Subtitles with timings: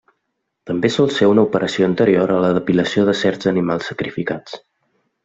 [0.69, 4.57] També sol ser una operació anterior a la depilació de certs animals sacrificats.